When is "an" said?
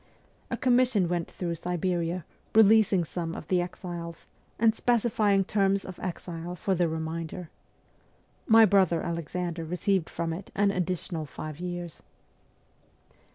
10.55-10.71